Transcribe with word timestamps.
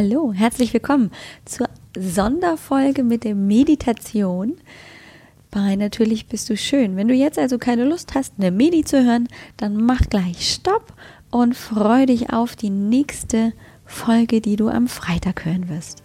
Hallo, 0.00 0.32
herzlich 0.32 0.72
willkommen 0.72 1.10
zur 1.44 1.68
Sonderfolge 1.98 3.02
mit 3.02 3.24
der 3.24 3.34
Meditation. 3.34 4.56
Bei 5.50 5.74
Natürlich 5.74 6.28
bist 6.28 6.48
du 6.48 6.56
schön. 6.56 6.94
Wenn 6.94 7.08
du 7.08 7.14
jetzt 7.14 7.36
also 7.36 7.58
keine 7.58 7.82
Lust 7.82 8.14
hast, 8.14 8.34
eine 8.38 8.52
Medi 8.52 8.84
zu 8.84 9.04
hören, 9.04 9.26
dann 9.56 9.74
mach 9.74 10.02
gleich 10.02 10.54
Stopp 10.54 10.94
und 11.32 11.56
freu 11.56 12.06
dich 12.06 12.32
auf 12.32 12.54
die 12.54 12.70
nächste 12.70 13.52
Folge, 13.84 14.40
die 14.40 14.54
du 14.54 14.68
am 14.68 14.86
Freitag 14.86 15.44
hören 15.44 15.68
wirst. 15.68 16.04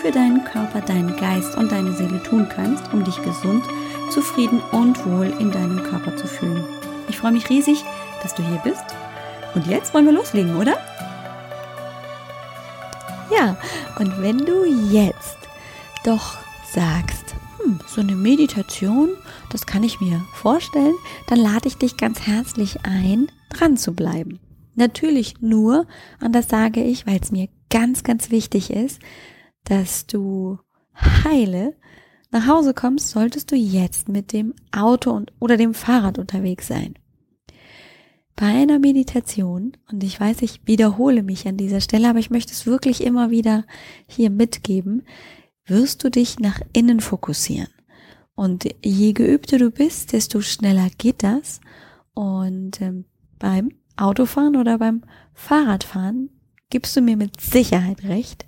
für 0.00 0.10
deinen 0.10 0.44
Körper, 0.44 0.80
deinen 0.80 1.16
Geist 1.16 1.56
und 1.56 1.72
deine 1.72 1.92
Seele 1.92 2.22
tun 2.22 2.48
kannst, 2.48 2.92
um 2.92 3.04
dich 3.04 3.20
gesund, 3.22 3.64
zufrieden 4.10 4.60
und 4.72 5.04
wohl 5.06 5.26
in 5.38 5.50
deinem 5.50 5.82
Körper 5.82 6.16
zu 6.16 6.26
fühlen. 6.26 6.64
Ich 7.08 7.18
freue 7.18 7.32
mich 7.32 7.50
riesig, 7.50 7.84
dass 8.22 8.34
du 8.34 8.42
hier 8.42 8.60
bist. 8.64 8.84
Und 9.54 9.66
jetzt 9.66 9.92
wollen 9.94 10.06
wir 10.06 10.12
loslegen, 10.12 10.56
oder? 10.56 10.78
Ja, 13.30 13.56
und 13.98 14.22
wenn 14.22 14.38
du 14.38 14.64
jetzt 14.90 15.38
doch 16.04 16.38
sagst, 16.72 17.34
hm, 17.62 17.80
so 17.86 18.00
eine 18.00 18.14
Meditation, 18.14 19.10
das 19.50 19.66
kann 19.66 19.82
ich 19.82 20.00
mir 20.00 20.22
vorstellen, 20.34 20.94
dann 21.26 21.38
lade 21.38 21.66
ich 21.66 21.76
dich 21.76 21.96
ganz 21.96 22.20
herzlich 22.20 22.78
ein, 22.84 23.28
dran 23.50 23.76
zu 23.76 23.94
bleiben. 23.94 24.38
Natürlich 24.74 25.40
nur, 25.40 25.86
und 26.20 26.32
das 26.34 26.48
sage 26.48 26.82
ich, 26.82 27.06
weil 27.06 27.18
es 27.20 27.32
mir 27.32 27.48
ganz, 27.68 28.04
ganz 28.04 28.30
wichtig 28.30 28.70
ist, 28.70 29.00
dass 29.68 30.06
du 30.06 30.58
heile 31.24 31.74
nach 32.30 32.46
Hause 32.46 32.74
kommst, 32.74 33.10
solltest 33.10 33.50
du 33.50 33.56
jetzt 33.56 34.08
mit 34.08 34.32
dem 34.32 34.54
Auto 34.72 35.10
und, 35.10 35.32
oder 35.38 35.56
dem 35.56 35.74
Fahrrad 35.74 36.18
unterwegs 36.18 36.66
sein. 36.66 36.94
Bei 38.36 38.46
einer 38.46 38.78
Meditation, 38.78 39.76
und 39.90 40.04
ich 40.04 40.20
weiß, 40.20 40.42
ich 40.42 40.60
wiederhole 40.66 41.22
mich 41.22 41.48
an 41.48 41.56
dieser 41.56 41.80
Stelle, 41.80 42.08
aber 42.08 42.18
ich 42.18 42.30
möchte 42.30 42.52
es 42.52 42.66
wirklich 42.66 43.02
immer 43.02 43.30
wieder 43.30 43.64
hier 44.06 44.30
mitgeben, 44.30 45.02
wirst 45.66 46.04
du 46.04 46.10
dich 46.10 46.38
nach 46.38 46.60
innen 46.72 47.00
fokussieren. 47.00 47.68
Und 48.34 48.68
je 48.84 49.12
geübter 49.12 49.58
du 49.58 49.70
bist, 49.70 50.12
desto 50.12 50.40
schneller 50.40 50.88
geht 50.98 51.24
das. 51.24 51.60
Und 52.14 52.80
ähm, 52.80 53.06
beim 53.38 53.70
Autofahren 53.96 54.56
oder 54.56 54.78
beim 54.78 55.02
Fahrradfahren 55.34 56.30
gibst 56.70 56.96
du 56.96 57.00
mir 57.00 57.16
mit 57.16 57.40
Sicherheit 57.40 58.04
recht, 58.04 58.46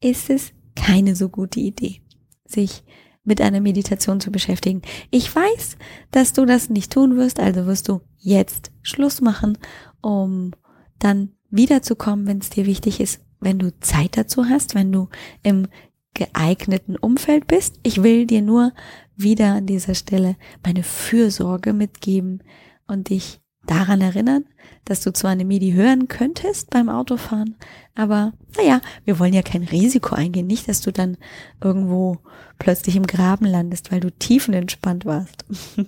ist 0.00 0.30
es 0.30 0.52
keine 0.74 1.16
so 1.16 1.28
gute 1.28 1.60
Idee, 1.60 2.00
sich 2.44 2.84
mit 3.24 3.40
einer 3.40 3.60
Meditation 3.60 4.20
zu 4.20 4.32
beschäftigen. 4.32 4.82
Ich 5.10 5.34
weiß, 5.34 5.76
dass 6.10 6.32
du 6.32 6.44
das 6.44 6.70
nicht 6.70 6.92
tun 6.92 7.16
wirst, 7.16 7.38
also 7.38 7.66
wirst 7.66 7.88
du 7.88 8.00
jetzt 8.18 8.72
Schluss 8.82 9.20
machen, 9.20 9.58
um 10.00 10.52
dann 10.98 11.30
wiederzukommen, 11.50 12.26
wenn 12.26 12.38
es 12.38 12.50
dir 12.50 12.66
wichtig 12.66 13.00
ist, 13.00 13.20
wenn 13.40 13.58
du 13.58 13.78
Zeit 13.80 14.16
dazu 14.16 14.46
hast, 14.46 14.74
wenn 14.74 14.90
du 14.90 15.08
im 15.42 15.68
geeigneten 16.14 16.96
Umfeld 16.96 17.46
bist. 17.46 17.78
Ich 17.82 18.02
will 18.02 18.26
dir 18.26 18.42
nur 18.42 18.72
wieder 19.16 19.54
an 19.54 19.66
dieser 19.66 19.94
Stelle 19.94 20.36
meine 20.64 20.82
Fürsorge 20.82 21.72
mitgeben 21.72 22.42
und 22.86 23.10
dich 23.10 23.41
daran 23.66 24.00
erinnern, 24.00 24.44
dass 24.84 25.02
du 25.02 25.12
zwar 25.12 25.30
eine 25.30 25.44
MIDI 25.44 25.72
hören 25.72 26.08
könntest 26.08 26.70
beim 26.70 26.88
Autofahren, 26.88 27.56
aber 27.94 28.32
naja, 28.56 28.80
wir 29.04 29.18
wollen 29.18 29.34
ja 29.34 29.42
kein 29.42 29.62
Risiko 29.62 30.14
eingehen. 30.14 30.46
Nicht, 30.46 30.68
dass 30.68 30.80
du 30.80 30.92
dann 30.92 31.16
irgendwo 31.62 32.18
plötzlich 32.58 32.96
im 32.96 33.06
Graben 33.06 33.46
landest, 33.46 33.92
weil 33.92 34.00
du 34.00 34.10
tiefenentspannt 34.10 35.04
warst. 35.04 35.44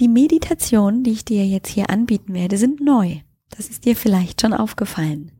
Die 0.00 0.08
Meditationen, 0.08 1.04
die 1.04 1.12
ich 1.12 1.24
dir 1.24 1.46
jetzt 1.46 1.68
hier 1.68 1.88
anbieten 1.90 2.34
werde, 2.34 2.58
sind 2.58 2.80
neu. 2.80 3.20
Das 3.50 3.68
ist 3.68 3.84
dir 3.84 3.94
vielleicht 3.94 4.40
schon 4.40 4.52
aufgefallen. 4.52 5.30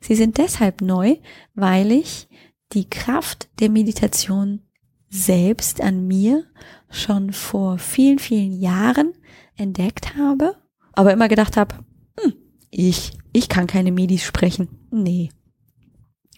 Sie 0.00 0.14
sind 0.14 0.36
deshalb 0.36 0.82
neu, 0.82 1.16
weil 1.54 1.90
ich 1.92 2.28
die 2.72 2.88
Kraft 2.90 3.48
der 3.60 3.70
Meditation 3.70 4.60
selbst 5.08 5.80
an 5.80 6.06
mir 6.06 6.44
schon 6.90 7.32
vor 7.32 7.78
vielen, 7.78 8.18
vielen 8.18 8.52
Jahren 8.52 9.12
entdeckt 9.56 10.16
habe, 10.16 10.56
aber 10.92 11.12
immer 11.12 11.28
gedacht 11.28 11.56
habe, 11.56 11.76
hm, 12.20 12.34
ich, 12.70 13.12
ich 13.32 13.48
kann 13.48 13.66
keine 13.66 13.92
Medis 13.92 14.22
sprechen. 14.22 14.68
Nee. 14.90 15.30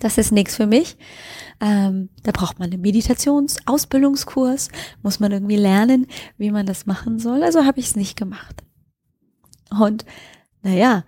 Das 0.00 0.18
ist 0.18 0.32
nichts 0.32 0.56
für 0.56 0.66
mich. 0.66 0.96
Ähm, 1.60 2.10
da 2.24 2.32
braucht 2.32 2.58
man 2.58 2.70
einen 2.70 2.82
Meditationsausbildungskurs, 2.82 4.68
muss 5.02 5.20
man 5.20 5.32
irgendwie 5.32 5.56
lernen, 5.56 6.06
wie 6.36 6.50
man 6.50 6.66
das 6.66 6.86
machen 6.86 7.18
soll. 7.18 7.42
Also 7.42 7.64
habe 7.64 7.80
ich 7.80 7.86
es 7.86 7.96
nicht 7.96 8.16
gemacht. 8.16 8.64
Und 9.70 10.04
naja, 10.62 11.04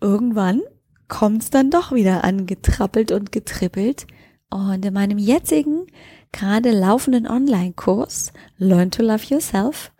irgendwann 0.00 0.60
kommt 1.08 1.42
es 1.42 1.50
dann 1.50 1.70
doch 1.70 1.92
wieder 1.92 2.24
angetrappelt 2.24 3.12
und 3.12 3.32
getrippelt. 3.32 4.06
Und 4.50 4.84
in 4.84 4.92
meinem 4.92 5.18
jetzigen, 5.18 5.86
gerade 6.32 6.70
laufenden 6.72 7.26
Online-Kurs 7.26 8.32
Learn 8.58 8.90
to 8.90 9.02
Love 9.02 9.24
Yourself 9.26 9.91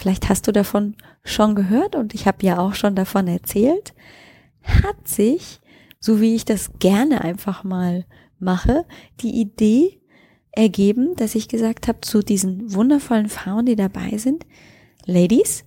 vielleicht 0.00 0.30
hast 0.30 0.48
du 0.48 0.52
davon 0.52 0.96
schon 1.24 1.54
gehört 1.54 1.94
und 1.94 2.14
ich 2.14 2.26
habe 2.26 2.44
ja 2.44 2.58
auch 2.58 2.74
schon 2.74 2.94
davon 2.94 3.28
erzählt, 3.28 3.94
hat 4.62 5.06
sich, 5.06 5.60
so 5.98 6.22
wie 6.22 6.34
ich 6.34 6.46
das 6.46 6.72
gerne 6.78 7.20
einfach 7.20 7.64
mal 7.64 8.06
mache, 8.38 8.86
die 9.20 9.38
Idee 9.40 10.00
ergeben, 10.52 11.14
dass 11.16 11.34
ich 11.34 11.48
gesagt 11.48 11.86
habe 11.86 12.00
zu 12.00 12.22
diesen 12.22 12.74
wundervollen 12.74 13.28
Frauen, 13.28 13.66
die 13.66 13.76
dabei 13.76 14.16
sind, 14.16 14.46
Ladies, 15.04 15.64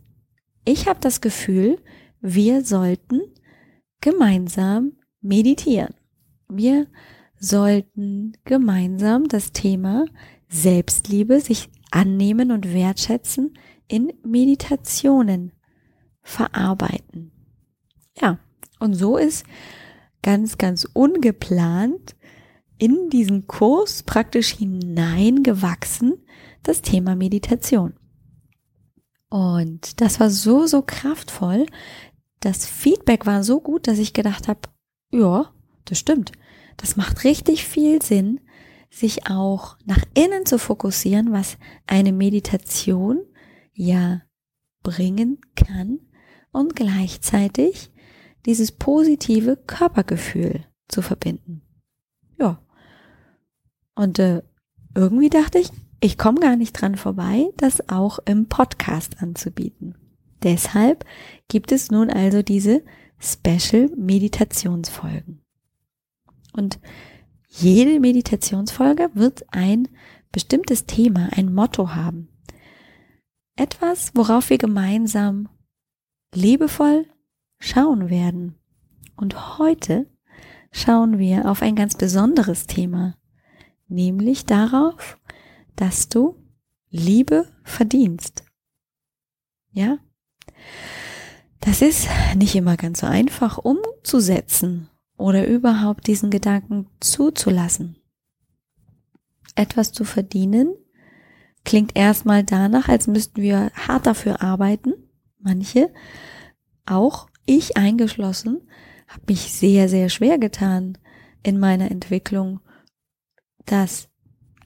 ich 0.65 0.87
habe 0.87 0.99
das 0.99 1.21
Gefühl, 1.21 1.77
wir 2.19 2.65
sollten 2.65 3.21
gemeinsam 4.01 4.93
meditieren. 5.21 5.93
Wir 6.49 6.87
sollten 7.39 8.33
gemeinsam 8.45 9.27
das 9.27 9.51
Thema 9.51 10.05
Selbstliebe, 10.49 11.39
sich 11.39 11.69
annehmen 11.91 12.51
und 12.51 12.73
wertschätzen, 12.73 13.53
in 13.93 14.11
Meditationen 14.23 15.51
verarbeiten. 16.23 17.31
Ja, 18.19 18.39
und 18.79 18.95
so 18.95 19.17
ist 19.17 19.45
ganz, 20.23 20.57
ganz 20.57 20.87
ungeplant 20.93 22.15
in 22.79 23.11
diesen 23.11 23.45
Kurs 23.45 24.01
praktisch 24.01 24.55
hineingewachsen 24.55 26.25
das 26.63 26.81
Thema 26.81 27.15
Meditation. 27.15 27.93
Und 29.29 30.01
das 30.01 30.19
war 30.19 30.31
so, 30.31 30.65
so 30.65 30.81
kraftvoll. 30.81 31.67
Das 32.39 32.65
Feedback 32.65 33.27
war 33.27 33.43
so 33.43 33.61
gut, 33.61 33.87
dass 33.87 33.99
ich 33.99 34.13
gedacht 34.13 34.47
habe, 34.47 34.61
ja, 35.11 35.53
das 35.85 35.99
stimmt. 35.99 36.31
Das 36.77 36.95
macht 36.95 37.25
richtig 37.25 37.63
viel 37.65 38.01
Sinn, 38.01 38.39
sich 38.89 39.29
auch 39.29 39.77
nach 39.85 40.03
innen 40.15 40.47
zu 40.47 40.57
fokussieren, 40.57 41.31
was 41.31 41.59
eine 41.85 42.11
Meditation 42.11 43.21
ja 43.73 44.21
bringen 44.83 45.39
kann 45.55 45.99
und 46.51 46.75
gleichzeitig 46.75 47.91
dieses 48.45 48.71
positive 48.71 49.57
Körpergefühl 49.57 50.65
zu 50.87 51.01
verbinden. 51.01 51.61
Ja. 52.37 52.61
Und 53.95 54.19
äh, 54.19 54.41
irgendwie 54.95 55.29
dachte 55.29 55.59
ich, 55.59 55.69
ich 55.99 56.17
komme 56.17 56.39
gar 56.39 56.55
nicht 56.55 56.73
dran 56.73 56.97
vorbei, 56.97 57.49
das 57.57 57.89
auch 57.89 58.19
im 58.25 58.47
Podcast 58.47 59.21
anzubieten. 59.21 59.95
Deshalb 60.43 61.05
gibt 61.47 61.71
es 61.71 61.89
nun 61.89 62.09
also 62.09 62.41
diese 62.41 62.83
Special 63.19 63.89
Meditationsfolgen. 63.95 65.41
Und 66.51 66.79
jede 67.47 67.99
Meditationsfolge 67.99 69.11
wird 69.13 69.45
ein 69.53 69.87
bestimmtes 70.31 70.85
Thema, 70.85 71.29
ein 71.31 71.53
Motto 71.53 71.95
haben. 71.95 72.27
Etwas, 73.55 74.11
worauf 74.15 74.49
wir 74.49 74.57
gemeinsam 74.57 75.47
liebevoll 76.33 77.07
schauen 77.59 78.09
werden. 78.09 78.55
Und 79.15 79.59
heute 79.59 80.09
schauen 80.71 81.19
wir 81.19 81.49
auf 81.49 81.61
ein 81.61 81.75
ganz 81.75 81.95
besonderes 81.95 82.65
Thema, 82.65 83.15
nämlich 83.87 84.45
darauf, 84.45 85.19
dass 85.75 86.09
du 86.09 86.35
Liebe 86.89 87.47
verdienst. 87.63 88.43
Ja? 89.71 89.99
Das 91.59 91.81
ist 91.81 92.07
nicht 92.35 92.55
immer 92.55 92.75
ganz 92.75 92.99
so 93.01 93.07
einfach 93.07 93.57
umzusetzen 93.57 94.89
oder 95.15 95.47
überhaupt 95.47 96.07
diesen 96.07 96.31
Gedanken 96.31 96.87
zuzulassen. 96.99 97.97
Etwas 99.55 99.91
zu 99.91 100.03
verdienen 100.05 100.75
klingt 101.65 101.95
erstmal 101.95 102.43
danach, 102.43 102.89
als 102.89 103.07
müssten 103.07 103.41
wir 103.41 103.71
hart 103.75 104.05
dafür 104.05 104.41
arbeiten. 104.41 104.93
Manche, 105.39 105.93
auch 106.85 107.27
ich 107.45 107.77
eingeschlossen, 107.77 108.61
habe 109.07 109.23
mich 109.27 109.51
sehr, 109.53 109.89
sehr 109.89 110.09
schwer 110.09 110.37
getan 110.37 110.97
in 111.43 111.59
meiner 111.59 111.91
Entwicklung, 111.91 112.59
das 113.65 114.09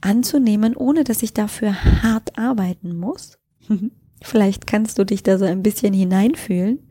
anzunehmen, 0.00 0.76
ohne 0.76 1.04
dass 1.04 1.22
ich 1.22 1.34
dafür 1.34 1.82
hart 2.02 2.38
arbeiten 2.38 2.96
muss. 2.96 3.38
Vielleicht 4.22 4.66
kannst 4.66 4.98
du 4.98 5.04
dich 5.04 5.22
da 5.22 5.38
so 5.38 5.44
ein 5.44 5.62
bisschen 5.62 5.92
hineinfühlen 5.92 6.88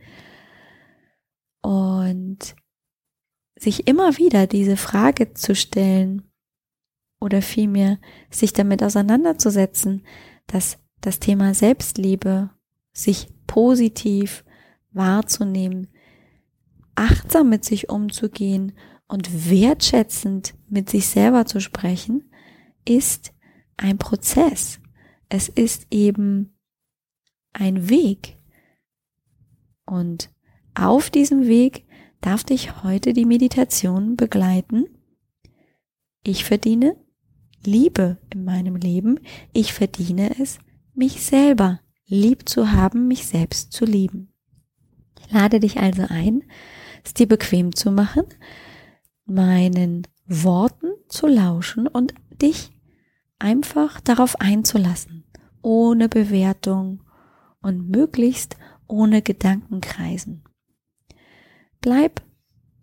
und 1.62 2.56
sich 3.58 3.88
immer 3.88 4.18
wieder 4.18 4.48
diese 4.48 4.78
Frage 4.78 5.34
zu 5.34 5.56
stellen 5.56 6.27
oder 7.20 7.42
vielmehr 7.42 8.00
sich 8.30 8.54
damit 8.54 8.84
auseinanderzusetzen, 8.84 10.04
dass 10.46 10.78
das 11.02 11.20
Thema 11.20 11.54
Selbstliebe, 11.54 12.50
sich 12.94 13.30
positiv 13.46 14.44
wahrzunehmen, 14.92 15.88
achtsam 16.96 17.50
mit 17.50 17.64
sich 17.64 17.90
umzugehen 17.90 18.74
und 19.08 19.50
wertschätzend 19.50 20.56
mit 20.68 20.90
sich 20.90 21.08
selber 21.08 21.46
zu 21.46 21.62
sprechen, 21.62 22.32
ist 22.86 23.34
ein 23.78 23.98
Prozess. 23.98 24.80
Es 25.30 25.50
ist 25.50 25.88
eben 25.92 26.58
ein 27.54 27.90
Weg. 27.90 28.38
Und 29.86 30.32
auf 30.74 31.10
diesem 31.10 31.48
Weg 31.48 31.86
darf 32.22 32.44
dich 32.44 32.84
heute 32.84 33.14
die 33.14 33.26
Meditation 33.26 34.16
begleiten. 34.16 34.86
Ich 36.24 36.44
verdiene 36.44 36.96
Liebe 37.64 38.18
in 38.34 38.44
meinem 38.44 38.76
Leben. 38.76 39.20
Ich 39.54 39.74
verdiene 39.74 40.40
es, 40.40 40.60
mich 40.94 41.24
selber 41.24 41.80
lieb 42.06 42.48
zu 42.48 42.72
haben, 42.72 43.08
mich 43.08 43.28
selbst 43.28 43.74
zu 43.74 43.86
lieben. 43.86 44.34
Ich 45.20 45.32
lade 45.32 45.60
dich 45.60 45.78
also 45.80 46.04
ein, 46.08 46.44
es 47.04 47.14
dir 47.14 47.28
bequem 47.28 47.76
zu 47.76 47.92
machen, 47.92 48.24
meinen 49.26 50.08
Worten 50.26 50.88
zu 51.10 51.28
lauschen 51.28 51.88
und 51.88 52.14
dich 52.42 52.72
einfach 53.40 54.02
darauf 54.02 54.40
einzulassen, 54.40 55.26
ohne 55.62 56.10
Bewertung 56.10 57.04
und 57.62 57.90
möglichst 57.90 58.58
ohne 58.88 59.22
Gedankenkreisen. 59.22 60.44
Bleib 61.82 62.22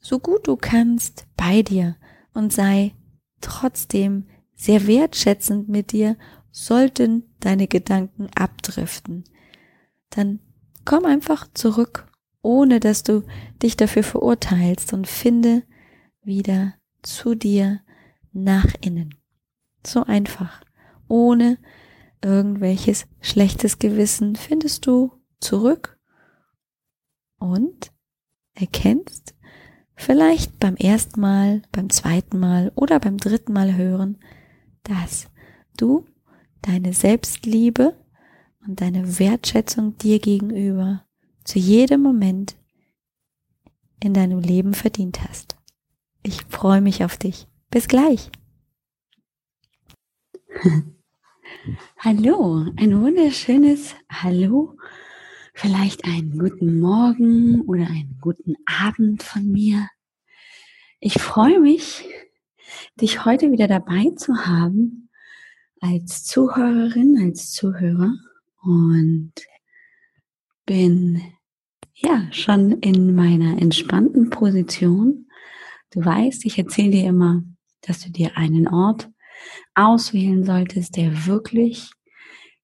so 0.00 0.19
gut 0.19 0.47
du 0.47 0.56
kannst 0.56 1.27
bei 1.37 1.62
dir 1.62 1.97
und 2.35 2.53
sei 2.53 2.94
trotzdem 3.41 4.27
sehr 4.55 4.87
wertschätzend 4.87 5.69
mit 5.69 5.93
dir, 5.93 6.17
sollten 6.51 7.25
deine 7.41 7.67
Gedanken 7.67 8.29
abdriften. 8.35 9.25
Dann 10.11 10.39
komm 10.85 11.05
einfach 11.05 11.49
zurück, 11.55 12.06
ohne 12.43 12.79
dass 12.79 13.03
du 13.03 13.25
dich 13.62 13.77
dafür 13.77 14.05
verurteilst 14.05 14.93
und 14.93 15.09
finde 15.09 15.65
wieder 16.23 16.75
zu 17.03 17.35
dir 17.35 17.81
nach 18.33 18.75
innen. 18.81 19.15
So 19.87 20.05
einfach. 20.05 20.62
Ohne 21.09 21.59
irgendwelches 22.23 23.06
schlechtes 23.21 23.79
Gewissen 23.79 24.37
findest 24.37 24.87
du 24.87 25.12
zurück 25.41 25.99
und 27.39 27.93
erkennst, 28.55 29.35
vielleicht 29.95 30.59
beim 30.59 30.77
ersten 30.77 31.21
Mal, 31.21 31.62
beim 31.73 31.91
zweiten 31.91 32.39
Mal 32.39 32.73
oder 32.75 32.99
beim 33.01 33.19
dritten 33.19 33.53
Mal 33.53 33.75
hören, 33.75 34.19
dass 34.84 35.28
du 35.76 36.06
deine 36.62 36.92
Selbstliebe 36.92 37.96
und 38.66 38.81
deine 38.81 39.19
Wertschätzung 39.19 39.98
dir 39.98 40.19
gegenüber 40.19 41.04
zu 41.44 41.58
jedem 41.58 42.00
Moment 42.02 42.56
in 44.02 44.14
deinem 44.14 44.38
Leben 44.38 44.75
verdient 44.75 45.22
hast. 45.22 45.56
Ich 46.22 46.42
freue 46.48 46.81
mich 46.81 47.04
auf 47.04 47.16
dich. 47.16 47.46
Bis 47.70 47.88
gleich. 47.88 48.31
Hallo, 51.98 52.66
ein 52.76 53.00
wunderschönes 53.00 53.94
Hallo, 54.08 54.76
vielleicht 55.54 56.04
einen 56.04 56.38
guten 56.38 56.78
Morgen 56.81 57.62
oder 57.62 57.86
einen 57.86 58.19
guten 58.20 58.54
Abend 58.66 59.22
von 59.22 59.50
mir. 59.50 59.88
Ich 61.00 61.14
freue 61.14 61.60
mich, 61.60 62.04
dich 63.00 63.25
heute 63.25 63.50
wieder 63.53 63.69
dabei 63.69 64.12
zu 64.17 64.35
haben 64.47 65.11
als 65.81 66.25
Zuhörerin, 66.25 67.19
als 67.23 67.53
Zuhörer 67.53 68.15
und 68.62 69.32
bin 70.67 71.21
ja 71.94 72.26
schon 72.32 72.81
in 72.81 73.15
meiner 73.15 73.61
entspannten 73.61 74.31
Position. 74.31 75.29
Du 75.91 76.05
weißt, 76.05 76.44
ich 76.47 76.59
erzähle 76.59 76.91
dir 76.91 77.09
immer, 77.09 77.43
dass 77.82 78.00
du 78.00 78.11
dir 78.11 78.37
einen 78.37 78.67
Ort 78.67 79.11
auswählen 79.75 80.44
solltest, 80.44 80.97
der 80.97 81.27
wirklich 81.27 81.91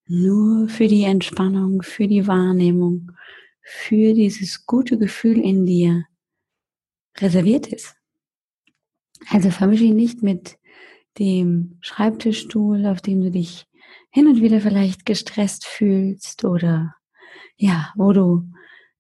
nur 0.06 0.69
für 0.69 0.89
die 0.89 1.05
Entspannung, 1.05 1.83
für 1.83 2.09
die 2.09 2.27
Wahrnehmung, 2.27 3.13
für 3.63 4.15
dieses 4.15 4.67
gute 4.67 4.99
Gefühl 4.99 5.39
in 5.39 5.67
dir 5.67 6.05
reserviert 7.19 7.69
ist. 7.69 7.95
Also 9.28 9.50
vermische 9.50 9.84
ihn 9.84 9.96
nicht 9.96 10.22
mit 10.22 10.58
dem 11.19 11.76
Schreibtischstuhl, 11.81 12.87
auf 12.87 13.00
dem 13.00 13.20
du 13.20 13.31
dich 13.31 13.67
hin 14.11 14.26
und 14.26 14.40
wieder 14.40 14.61
vielleicht 14.61 15.06
gestresst 15.06 15.67
fühlst 15.67 16.44
oder 16.44 16.94
ja, 17.56 17.93
wo 17.96 18.12
du 18.12 18.44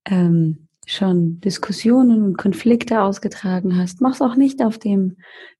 ähm, 0.04 0.68
schon 0.86 1.40
Diskussionen 1.40 2.22
und 2.22 2.36
Konflikte 2.36 3.02
ausgetragen 3.02 3.76
hast. 3.76 4.00
Mach's 4.00 4.20
auch 4.20 4.36
nicht 4.36 4.62
auf 4.62 4.78
dem 4.78 5.16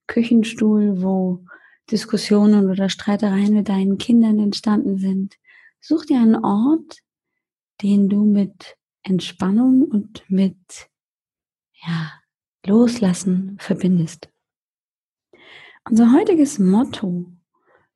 Küchenstuhl, 0.07 1.01
wo 1.01 1.43
Diskussionen 1.89 2.69
oder 2.69 2.89
Streitereien 2.89 3.53
mit 3.53 3.69
deinen 3.69 3.97
Kindern 3.97 4.39
entstanden 4.39 4.97
sind. 4.97 5.35
Such 5.79 6.05
dir 6.05 6.19
einen 6.19 6.43
Ort, 6.43 6.99
den 7.81 8.09
du 8.09 8.23
mit 8.23 8.77
Entspannung 9.03 9.83
und 9.83 10.23
mit 10.29 10.57
ja, 11.85 12.11
Loslassen 12.65 13.57
verbindest. 13.59 14.29
Unser 15.89 16.13
heutiges 16.13 16.59
Motto 16.59 17.25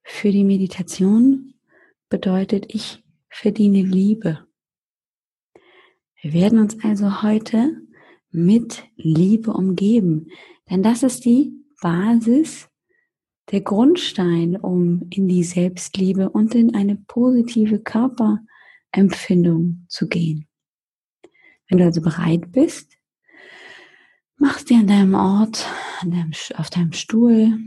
für 0.01 0.31
die 0.31 0.43
Meditation 0.43 1.53
bedeutet, 2.09 2.73
ich 2.73 3.03
verdiene 3.29 3.83
Liebe. 3.83 4.47
Wir 6.19 6.33
werden 6.33 6.57
uns 6.57 6.83
also 6.83 7.21
heute 7.21 7.79
mit 8.31 8.83
Liebe 8.95 9.53
umgeben, 9.53 10.31
denn 10.67 10.81
das 10.81 11.03
ist 11.03 11.25
die 11.25 11.53
Basis 11.79 12.67
der 13.51 13.61
Grundstein, 13.61 14.57
um 14.57 15.05
in 15.11 15.27
die 15.27 15.43
Selbstliebe 15.43 16.31
und 16.31 16.55
in 16.55 16.73
eine 16.73 16.95
positive 16.95 17.79
Körperempfindung 17.79 19.85
zu 19.89 20.07
gehen. 20.07 20.47
Wenn 21.69 21.77
du 21.77 21.85
also 21.85 22.01
bereit 22.01 22.51
bist, 22.51 22.97
machst 24.37 24.71
dir 24.71 24.79
an 24.79 24.87
deinem 24.87 25.13
Ort, 25.13 25.67
an 26.01 26.09
deinem, 26.09 26.31
auf 26.57 26.71
deinem 26.71 26.91
Stuhl, 26.91 27.59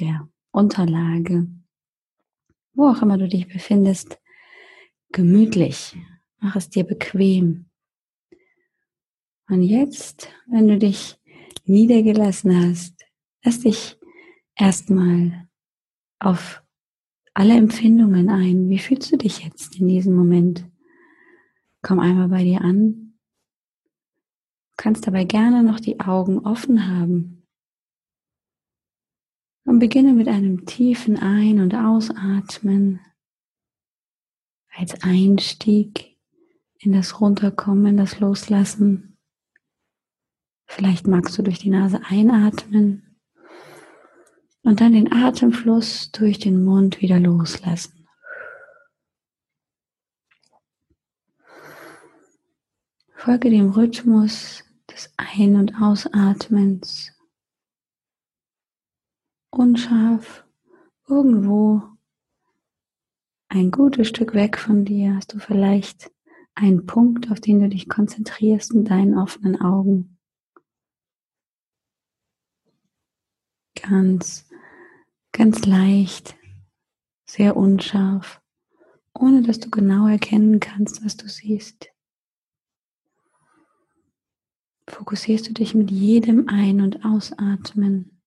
der 0.00 0.28
Unterlage, 0.50 1.48
wo 2.74 2.88
auch 2.88 3.02
immer 3.02 3.18
du 3.18 3.28
dich 3.28 3.48
befindest, 3.48 4.18
gemütlich. 5.10 5.96
Mach 6.40 6.56
es 6.56 6.70
dir 6.70 6.84
bequem. 6.84 7.68
Und 9.48 9.62
jetzt, 9.62 10.28
wenn 10.46 10.68
du 10.68 10.78
dich 10.78 11.18
niedergelassen 11.64 12.54
hast, 12.56 13.04
lass 13.42 13.60
dich 13.60 13.98
erstmal 14.54 15.48
auf 16.18 16.62
alle 17.34 17.56
Empfindungen 17.56 18.28
ein. 18.28 18.68
Wie 18.68 18.78
fühlst 18.78 19.12
du 19.12 19.16
dich 19.16 19.44
jetzt 19.44 19.78
in 19.80 19.88
diesem 19.88 20.14
Moment? 20.14 20.66
Komm 21.82 22.00
einmal 22.00 22.28
bei 22.28 22.44
dir 22.44 22.60
an. 22.60 23.18
Du 24.70 24.74
kannst 24.76 25.06
dabei 25.06 25.24
gerne 25.24 25.62
noch 25.62 25.80
die 25.80 26.00
Augen 26.00 26.40
offen 26.40 26.88
haben. 26.88 27.37
Und 29.68 29.80
beginne 29.80 30.14
mit 30.14 30.28
einem 30.28 30.64
tiefen 30.64 31.18
Ein- 31.18 31.60
und 31.60 31.74
Ausatmen 31.74 33.00
als 34.74 35.02
Einstieg 35.02 36.16
in 36.78 36.92
das 36.92 37.20
Runterkommen, 37.20 37.98
das 37.98 38.18
Loslassen. 38.18 39.18
Vielleicht 40.64 41.06
magst 41.06 41.36
du 41.36 41.42
durch 41.42 41.58
die 41.58 41.68
Nase 41.68 42.00
einatmen 42.02 43.20
und 44.62 44.80
dann 44.80 44.94
den 44.94 45.12
Atemfluss 45.12 46.12
durch 46.12 46.38
den 46.38 46.64
Mund 46.64 47.02
wieder 47.02 47.20
loslassen. 47.20 48.08
Folge 53.16 53.50
dem 53.50 53.68
Rhythmus 53.68 54.64
des 54.90 55.12
Ein- 55.18 55.56
und 55.56 55.74
Ausatmens. 55.82 57.12
Unscharf, 59.50 60.46
irgendwo 61.08 61.82
ein 63.48 63.70
gutes 63.70 64.08
Stück 64.08 64.34
weg 64.34 64.58
von 64.58 64.84
dir 64.84 65.16
hast 65.16 65.32
du 65.32 65.38
vielleicht 65.38 66.10
einen 66.54 66.84
Punkt, 66.84 67.30
auf 67.30 67.40
den 67.40 67.60
du 67.60 67.68
dich 67.68 67.88
konzentrierst 67.88 68.72
in 68.72 68.84
deinen 68.84 69.16
offenen 69.16 69.60
Augen. 69.60 70.18
Ganz, 73.80 74.46
ganz 75.32 75.64
leicht, 75.64 76.36
sehr 77.24 77.56
unscharf, 77.56 78.42
ohne 79.14 79.42
dass 79.42 79.60
du 79.60 79.70
genau 79.70 80.06
erkennen 80.08 80.60
kannst, 80.60 81.02
was 81.04 81.16
du 81.16 81.26
siehst. 81.26 81.88
Fokussierst 84.86 85.48
du 85.48 85.54
dich 85.54 85.74
mit 85.74 85.90
jedem 85.90 86.48
Ein- 86.48 86.82
und 86.82 87.04
Ausatmen 87.04 88.17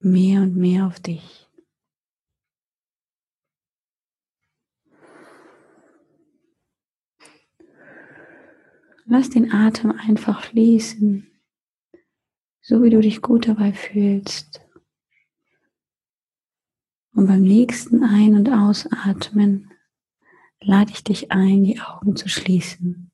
mehr 0.00 0.42
und 0.42 0.56
mehr 0.56 0.86
auf 0.86 0.98
dich. 1.00 1.46
Lass 9.06 9.28
den 9.28 9.52
Atem 9.52 9.90
einfach 9.90 10.44
fließen, 10.44 11.26
so 12.60 12.82
wie 12.82 12.90
du 12.90 13.00
dich 13.00 13.22
gut 13.22 13.48
dabei 13.48 13.72
fühlst. 13.72 14.60
Und 17.12 17.26
beim 17.26 17.42
nächsten 17.42 18.04
Ein- 18.04 18.36
und 18.36 18.48
Ausatmen 18.48 19.72
lade 20.60 20.92
ich 20.92 21.02
dich 21.02 21.32
ein, 21.32 21.64
die 21.64 21.80
Augen 21.80 22.14
zu 22.14 22.28
schließen. 22.28 23.09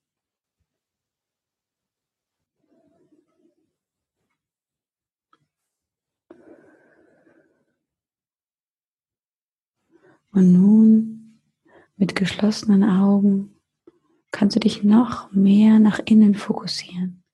Und 10.36 10.52
nun 10.52 11.40
mit 11.96 12.14
geschlossenen 12.14 12.84
Augen 12.84 13.58
kannst 14.32 14.54
du 14.54 14.60
dich 14.60 14.82
noch 14.84 15.32
mehr 15.32 15.78
nach 15.78 15.98
innen 16.04 16.34
fokussieren, 16.34 17.24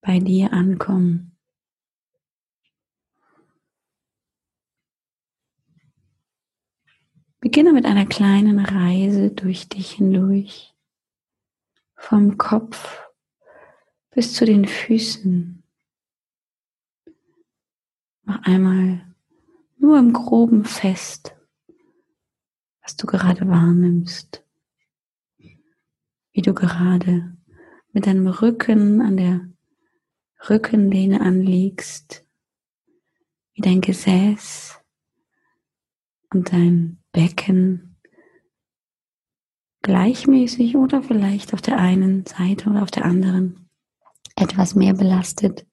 bei 0.00 0.18
dir 0.18 0.52
ankommen. 0.52 1.38
Beginne 7.38 7.72
mit 7.72 7.86
einer 7.86 8.06
kleinen 8.06 8.58
Reise 8.58 9.30
durch 9.30 9.68
dich 9.68 9.92
hindurch, 9.92 10.74
vom 11.94 12.36
Kopf 12.36 13.04
bis 14.10 14.34
zu 14.34 14.44
den 14.44 14.64
Füßen. 14.64 15.62
Mach 18.24 18.42
einmal 18.42 19.06
nur 19.76 20.00
im 20.00 20.12
groben 20.12 20.64
fest, 20.64 21.35
was 22.86 22.94
du 22.94 23.08
gerade 23.08 23.48
wahrnimmst, 23.48 24.44
wie 25.38 26.42
du 26.42 26.54
gerade 26.54 27.36
mit 27.92 28.06
deinem 28.06 28.28
Rücken 28.28 29.00
an 29.02 29.16
der 29.16 29.40
Rückenlehne 30.48 31.20
anliegst, 31.20 32.24
wie 33.54 33.62
dein 33.62 33.80
Gesäß 33.80 34.78
und 36.32 36.52
dein 36.52 37.02
Becken 37.10 37.98
gleichmäßig 39.82 40.76
oder 40.76 41.02
vielleicht 41.02 41.54
auf 41.54 41.62
der 41.62 41.78
einen 41.78 42.24
Seite 42.24 42.70
oder 42.70 42.84
auf 42.84 42.92
der 42.92 43.04
anderen 43.04 43.68
etwas 44.36 44.76
mehr 44.76 44.94
belastet 44.94 45.66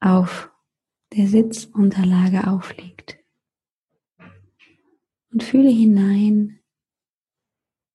auf 0.00 0.50
der 1.12 1.28
Sitzunterlage 1.28 2.48
aufliegt 2.48 3.21
und 5.32 5.42
fühle 5.42 5.70
hinein, 5.70 6.60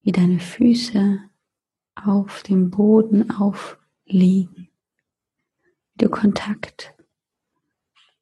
wie 0.02 0.12
deine 0.12 0.40
Füße 0.40 1.20
auf 1.96 2.44
dem 2.44 2.70
Boden 2.72 3.32
aufliegen, 3.32 4.70
wie 5.94 5.98
du 5.98 6.10
Kontakt 6.10 6.94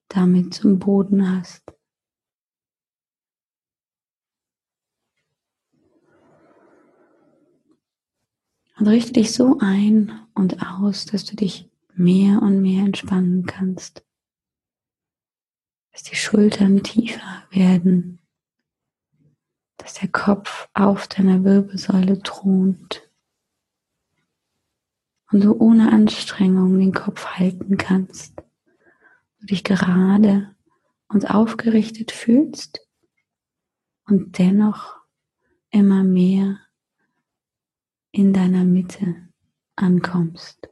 damit 0.08 0.54
zum 0.54 0.80
Boden 0.80 1.30
hast. 1.30 1.64
Und 8.78 8.88
richte 8.88 9.14
dich 9.14 9.32
so 9.32 9.60
ein 9.60 10.28
und 10.34 10.62
aus, 10.62 11.06
dass 11.06 11.24
du 11.24 11.36
dich 11.38 11.70
mehr 11.94 12.42
und 12.42 12.62
mehr 12.62 12.84
entspannen 12.84 13.46
kannst. 13.46 14.06
Dass 15.94 16.04
die 16.04 16.18
Schultern 16.18 16.84
tiefer 16.84 17.48
werden, 17.52 18.20
dass 19.78 19.96
der 19.96 20.10
Kopf 20.10 20.70
auf 20.74 21.08
deiner 21.08 21.44
Wirbelsäule 21.44 22.22
thront 22.22 23.10
und 25.32 25.44
du 25.44 25.54
ohne 25.58 25.92
Anstrengung 25.92 26.80
den 26.80 26.94
Kopf 26.94 27.26
halten 27.26 27.78
kannst, 27.78 28.38
du 29.40 29.46
dich 29.48 29.64
gerade 29.64 30.56
und 31.08 31.30
aufgerichtet 31.30 32.12
fühlst 32.12 32.88
und 34.06 34.38
dennoch 34.38 34.96
immer 35.72 36.04
mehr 36.04 36.60
in 38.12 38.34
deiner 38.34 38.64
Mitte 38.64 39.28
ankommst. 39.76 40.70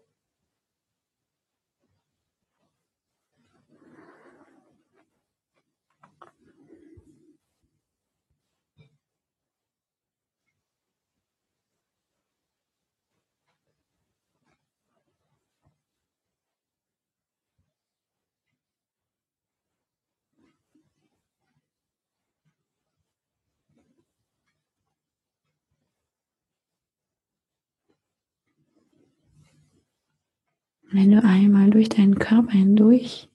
Wenn 30.93 31.09
du 31.09 31.23
einmal 31.23 31.71
durch 31.71 31.89
deinen 31.89 32.19
Körper 32.19 32.51
hindurch 32.51 33.27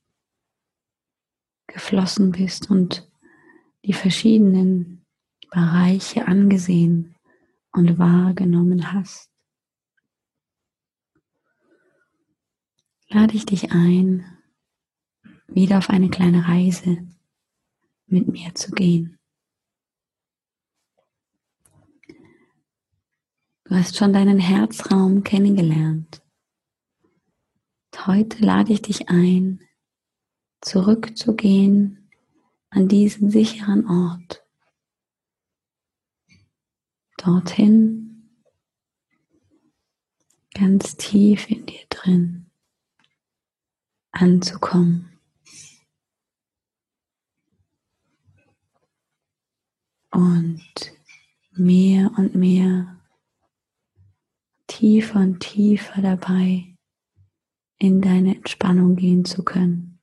geflossen 1.67 2.31
bist 2.31 2.71
und 2.71 3.11
die 3.85 3.95
verschiedenen 3.95 5.05
Bereiche 5.50 6.29
angesehen 6.29 7.17
und 7.73 7.99
wahrgenommen 7.99 8.93
hast, 8.93 9.29
lade 13.09 13.35
ich 13.35 13.45
dich 13.45 13.73
ein, 13.73 14.25
wieder 15.49 15.79
auf 15.79 15.91
eine 15.91 16.11
kleine 16.11 16.47
Reise 16.47 17.09
mit 18.07 18.29
mir 18.29 18.55
zu 18.55 18.71
gehen. 18.71 19.19
Du 23.65 23.75
hast 23.75 23.97
schon 23.97 24.12
deinen 24.12 24.38
Herzraum 24.38 25.25
kennengelernt 25.25 26.23
heute 28.07 28.45
lade 28.45 28.73
ich 28.73 28.83
dich 28.83 29.09
ein, 29.09 29.61
zurückzugehen 30.61 32.11
an 32.71 32.88
diesen 32.88 33.31
sicheren 33.31 33.88
Ort. 33.88 34.45
Dorthin, 37.17 38.31
ganz 40.55 40.97
tief 40.97 41.50
in 41.50 41.67
dir 41.67 41.85
drin, 41.88 42.50
anzukommen. 44.12 45.19
Und 50.11 50.64
mehr 51.52 52.11
und 52.17 52.35
mehr, 52.35 53.00
tiefer 54.67 55.21
und 55.21 55.40
tiefer 55.40 56.00
dabei 56.02 56.77
in 57.78 58.00
deine 58.00 58.37
Entspannung 58.37 58.97
gehen 58.97 59.25
zu 59.25 59.44
können. 59.44 59.99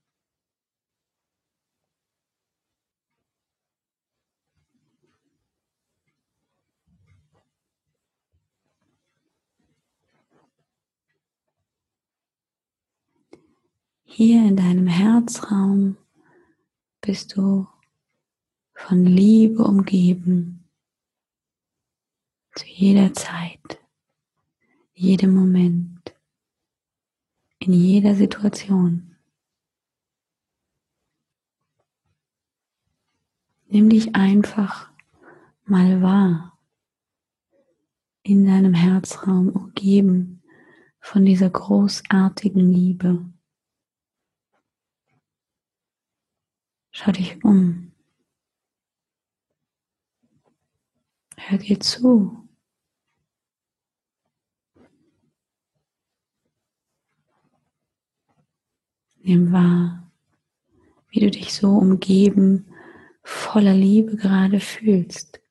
Hier 14.17 14.47
in 14.47 14.55
deinem 14.55 14.87
Herzraum 14.87 15.97
bist 17.01 17.35
du 17.35 17.67
von 18.73 19.05
Liebe 19.05 19.61
umgeben, 19.61 20.69
zu 22.55 22.65
jeder 22.65 23.13
Zeit, 23.13 23.81
jedem 24.93 25.35
Moment, 25.35 26.14
in 27.65 27.73
jeder 27.73 28.13
Situation. 28.13 29.15
Nimm 33.67 33.89
dich 33.89 34.13
einfach 34.15 34.91
mal 35.65 36.01
wahr 36.01 36.59
in 38.21 38.45
deinem 38.45 38.75
Herzraum 38.75 39.49
umgeben 39.49 40.43
von 40.99 41.25
dieser 41.25 41.49
großartigen 41.49 42.71
Liebe. 42.71 43.33
Schau 46.91 47.11
dich 47.11 47.43
um. 47.43 47.91
Hör 51.35 51.57
dir 51.57 51.79
zu. 51.79 52.44
Nimm 59.27 59.51
wahr, 59.51 60.11
wie 61.09 61.19
du 61.19 61.31
dich 61.31 61.51
so 61.51 61.69
umgeben 61.69 62.67
voller 63.23 63.73
Liebe 63.73 64.17
gerade 64.17 64.59
fühlst. 64.59 65.41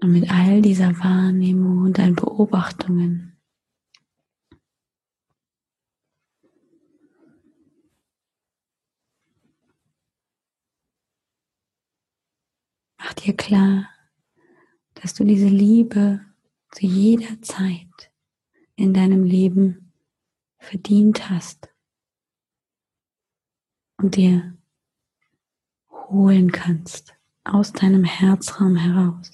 Und 0.00 0.10
mit 0.10 0.28
all 0.28 0.60
dieser 0.60 0.98
Wahrnehmung 0.98 1.82
und 1.84 1.98
deinen 1.98 2.16
Beobachtungen 2.16 3.36
mach 12.96 13.14
dir 13.14 13.36
klar, 13.36 13.88
dass 15.00 15.14
du 15.14 15.24
diese 15.24 15.48
Liebe 15.48 16.20
zu 16.72 16.86
jeder 16.86 17.40
Zeit 17.42 18.10
in 18.76 18.94
deinem 18.94 19.24
Leben 19.24 19.92
verdient 20.58 21.30
hast 21.30 21.68
und 23.96 24.16
dir 24.16 24.56
holen 25.90 26.52
kannst 26.52 27.14
aus 27.44 27.72
deinem 27.72 28.04
Herzraum 28.04 28.76
heraus. 28.76 29.32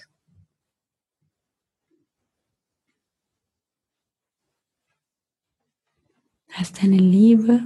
Lass 6.57 6.73
deine 6.73 6.99
Liebe 6.99 7.65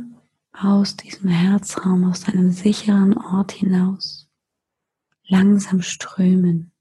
aus 0.53 0.97
diesem 0.97 1.29
Herzraum, 1.29 2.05
aus 2.05 2.23
deinem 2.23 2.51
sicheren 2.53 3.17
Ort 3.19 3.53
hinaus 3.53 4.29
langsam 5.25 5.83
strömen. 5.83 6.73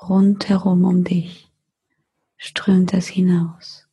Rundherum 0.00 0.84
um 0.84 1.04
dich 1.04 1.50
strömt 2.36 2.92
es 2.94 3.06
hinaus. 3.06 3.88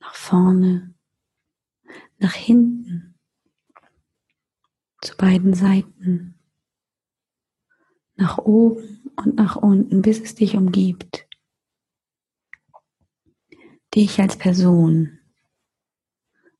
Nach 0.00 0.14
vorne, 0.14 0.94
nach 2.18 2.34
hinten, 2.34 3.14
zu 5.00 5.16
beiden 5.16 5.54
Seiten, 5.54 6.38
nach 8.16 8.38
oben 8.38 9.10
und 9.16 9.36
nach 9.36 9.56
unten, 9.56 10.02
bis 10.02 10.20
es 10.20 10.34
dich 10.34 10.56
umgibt 10.56 11.26
dich 13.94 14.20
als 14.20 14.36
Person 14.36 15.18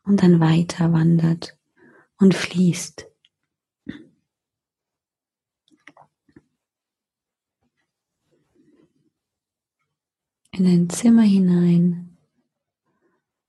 und 0.04 0.22
dann 0.22 0.40
weiter 0.40 0.92
wandert 0.92 1.58
und 2.18 2.34
fließt. 2.34 3.06
In 10.56 10.64
dein 10.64 10.90
Zimmer 10.90 11.22
hinein 11.22 12.16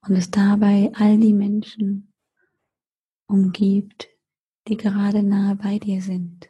und 0.01 0.15
es 0.15 0.31
dabei 0.31 0.91
all 0.95 1.17
die 1.19 1.33
Menschen 1.33 2.11
umgibt, 3.27 4.09
die 4.67 4.77
gerade 4.77 5.21
nahe 5.21 5.55
bei 5.55 5.77
dir 5.77 6.01
sind. 6.01 6.49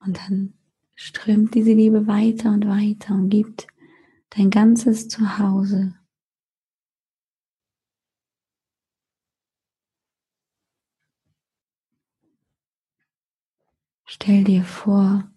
Und 0.00 0.18
dann 0.18 0.54
strömt 0.94 1.54
diese 1.54 1.72
Liebe 1.72 2.06
weiter 2.06 2.52
und 2.52 2.66
weiter 2.66 3.14
und 3.14 3.30
gibt 3.30 3.66
dein 4.30 4.50
ganzes 4.50 5.08
Zuhause. 5.08 5.94
Stell 14.18 14.44
dir 14.44 14.64
vor, 14.64 15.30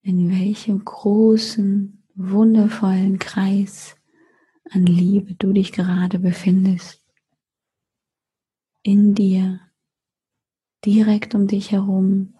in 0.00 0.30
welchem 0.30 0.82
großen, 0.82 2.02
wundervollen 2.14 3.18
Kreis 3.18 3.96
an 4.70 4.86
Liebe 4.86 5.34
du 5.34 5.52
dich 5.52 5.72
gerade 5.72 6.18
befindest. 6.18 7.04
In 8.82 9.14
dir, 9.14 9.60
direkt 10.86 11.34
um 11.34 11.48
dich 11.48 11.70
herum, 11.70 12.34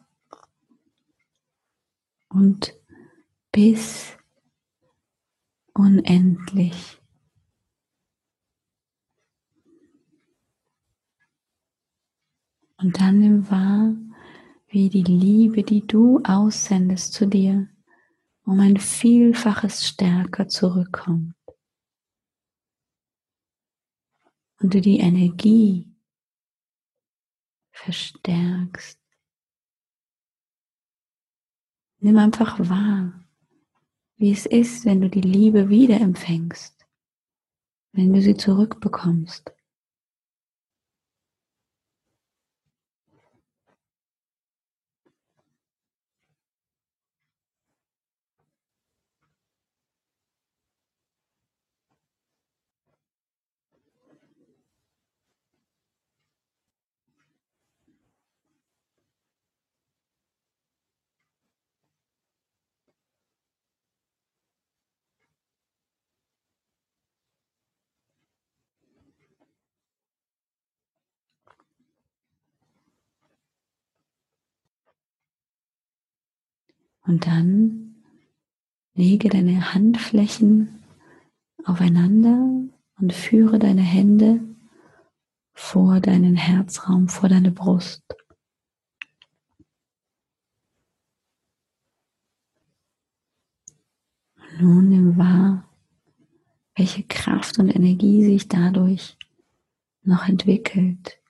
und 2.31 2.75
bis 3.53 4.17
unendlich. 5.75 6.99
Und 12.79 12.99
dann 12.99 13.21
nimm 13.21 13.51
wahr, 13.51 13.95
wie 14.77 14.91
die 14.91 15.05
Liebe, 15.05 15.63
die 15.63 15.87
du 15.87 16.21
aussendest 16.23 17.15
zu 17.15 17.27
dir, 17.27 17.67
um 18.45 18.61
ein 18.61 18.77
Vielfaches 18.77 19.89
stärker 19.89 20.49
zurückkommt. 20.49 21.35
Und 24.61 24.75
du 24.75 24.83
die 24.83 24.99
Energie 24.99 25.91
verstärkst 27.71 29.01
Nimm 32.01 32.19
einfach 32.19 32.59
wahr, 32.69 33.25
wie 34.19 34.31
es 34.31 34.45
ist, 34.45 34.85
wenn 34.85 35.01
du 35.01 35.09
die 35.09 35.23
Liebe 35.23 35.71
wieder 35.71 35.99
empfängst, 35.99 36.87
wenn 37.93 38.13
du 38.13 38.21
sie 38.21 38.37
zurückbekommst. 38.37 39.56
Und 77.07 77.27
dann 77.27 78.03
lege 78.95 79.29
deine 79.29 79.75
Handflächen 79.75 80.83
aufeinander 81.65 82.65
und 83.01 83.13
führe 83.13 83.59
deine 83.59 83.83
Hände 83.83 84.41
vor 85.55 86.01
deinen 86.01 86.37
Herzraum, 86.37 87.09
vor 87.09 87.29
deine 87.29 87.51
Brust. 87.51 88.03
nun 94.61 94.89
nimm 94.89 95.17
wahr, 95.17 95.69
welche 96.75 97.03
Kraft 97.03 97.59
und 97.59 97.75
Energie 97.75 98.25
sich 98.25 98.49
dadurch 98.49 99.17
noch 100.03 100.29
entwickelt. 100.29 101.21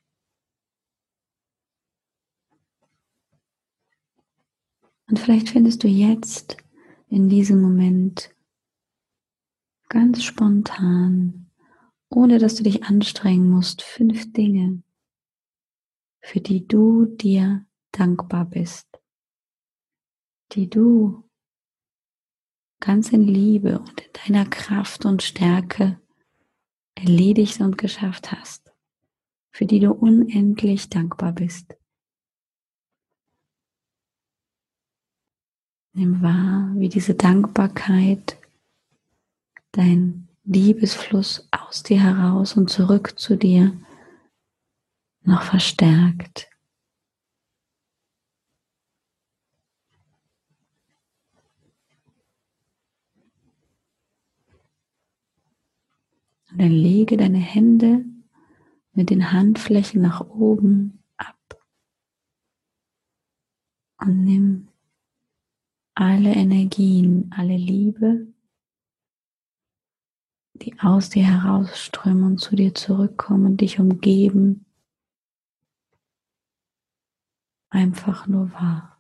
Und 5.09 5.19
vielleicht 5.19 5.51
findest 5.51 5.85
du 5.85 5.89
jetzt 5.89 6.57
in 7.09 7.29
diesem 7.29 7.61
Moment 7.61 8.35
ganz 9.89 10.25
spontan, 10.25 11.51
ohne 12.09 12.39
dass 12.39 12.57
du 12.57 12.65
dich 12.65 12.85
anstrengen 12.85 13.49
musst, 13.49 13.83
fünf 13.83 14.33
Dinge, 14.33 14.83
für 16.21 16.41
die 16.41 16.67
du 16.67 17.07
dir 17.07 17.65
dankbar 17.93 18.45
bist, 18.47 18.87
die 20.53 20.69
du 20.69 21.23
ganz 22.81 23.11
in 23.11 23.23
Liebe 23.23 23.79
und 23.79 24.01
in 24.01 24.13
deiner 24.25 24.49
Kraft 24.49 25.05
und 25.05 25.23
Stärke 25.23 26.01
erledigt 26.95 27.61
und 27.61 27.79
geschafft 27.79 28.33
hast, 28.33 28.73
für 29.51 29.67
die 29.67 29.81
du 29.81 29.93
unendlich 29.93 30.89
dankbar 30.89 31.33
bist. 31.33 31.77
Nimm 35.99 36.21
wahr, 36.21 36.73
wie 36.75 36.91
diese 36.91 37.15
Dankbarkeit 37.15 38.37
dein 39.73 40.29
Liebesfluss 40.45 41.49
aus 41.51 41.85
dir 41.85 42.03
heraus 42.03 42.55
und 42.55 42.69
zurück 42.69 43.19
zu 43.19 43.35
dir 43.35 43.73
noch 45.23 45.41
verstärkt. 45.41 46.51
Und 56.51 56.61
dann 56.61 56.73
lege 56.73 57.17
deine 57.17 57.39
Hände 57.39 58.05
mit 58.93 59.09
den 59.09 59.33
Handflächen 59.33 60.03
nach 60.03 60.21
oben 60.21 61.03
ab 61.17 61.59
und 63.97 64.25
nimm 64.25 64.69
alle 65.97 66.35
Energien, 66.35 67.33
alle 67.35 67.57
Liebe, 67.57 68.27
die 70.53 70.79
aus 70.79 71.09
dir 71.09 71.25
herausströmen 71.25 72.25
und 72.25 72.39
zu 72.39 72.55
dir 72.55 72.75
zurückkommen 72.75 73.57
dich 73.57 73.81
umgeben, 73.81 74.67
einfach 77.71 78.27
nur 78.27 78.53
wahr. 78.53 78.96